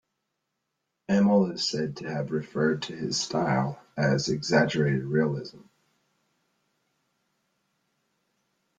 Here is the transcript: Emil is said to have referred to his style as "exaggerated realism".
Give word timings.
Emil 1.09 1.51
is 1.51 1.69
said 1.69 1.97
to 1.97 2.09
have 2.09 2.31
referred 2.31 2.81
to 2.81 2.95
his 2.95 3.19
style 3.19 3.79
as 3.95 4.29
"exaggerated 4.29 5.03
realism". 5.05 5.59